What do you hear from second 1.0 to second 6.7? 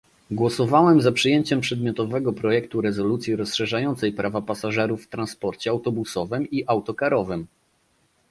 za przyjęciem przedmiotowego projektu rezolucji rozszerzającej prawa pasażerów w transporcie autobusowym i